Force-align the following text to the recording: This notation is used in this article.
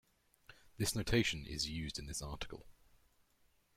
This 0.79 0.95
notation 0.95 1.45
is 1.45 1.69
used 1.69 1.99
in 1.99 2.07
this 2.07 2.23
article. 2.23 2.65